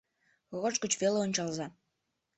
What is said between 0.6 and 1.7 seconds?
гыч веле ончалза.